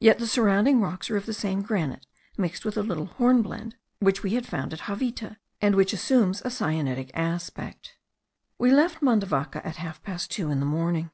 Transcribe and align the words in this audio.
Yet 0.00 0.18
the 0.18 0.26
surrounding 0.26 0.80
rocks 0.80 1.10
are 1.10 1.18
of 1.18 1.26
the 1.26 1.34
same 1.34 1.60
granite, 1.60 2.06
mixed 2.38 2.64
with 2.64 2.78
a 2.78 2.82
little 2.82 3.04
hornblende, 3.04 3.76
which 3.98 4.22
we 4.22 4.30
had 4.30 4.46
found 4.46 4.72
at 4.72 4.84
Javita, 4.88 5.36
and 5.60 5.74
which 5.76 5.92
assumes 5.92 6.40
a 6.46 6.50
syenitic 6.50 7.10
aspect. 7.12 7.98
We 8.56 8.70
left 8.70 9.02
Mandavaca 9.02 9.60
at 9.66 9.76
half 9.76 10.02
past 10.02 10.30
two 10.30 10.50
in 10.50 10.60
the 10.60 10.64
morning. 10.64 11.10